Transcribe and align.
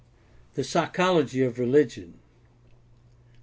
THE 0.55 0.63
PSYCHOLOGY 0.63 1.43
OF 1.43 1.59
RELIGION 1.59 2.15
I. 2.15 3.37